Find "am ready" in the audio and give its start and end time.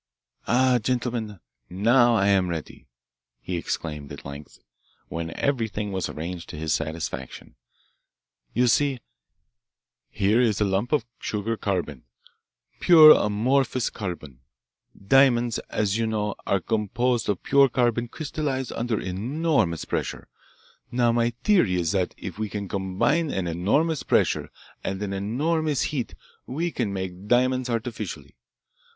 2.29-2.87